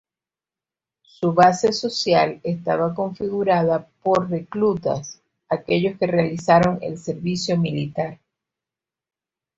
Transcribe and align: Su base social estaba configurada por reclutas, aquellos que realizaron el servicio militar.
Su 1.03 1.31
base 1.31 1.71
social 1.71 2.39
estaba 2.41 2.95
configurada 2.95 3.87
por 4.01 4.31
reclutas, 4.31 5.21
aquellos 5.47 5.99
que 5.99 6.07
realizaron 6.07 6.79
el 6.81 6.97
servicio 6.97 7.55
militar. 7.55 8.17